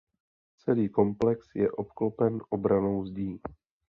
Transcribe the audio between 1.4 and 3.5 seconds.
je obklopen obrannou zdí.